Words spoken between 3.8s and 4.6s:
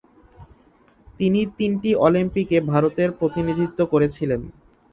করেছিলেন।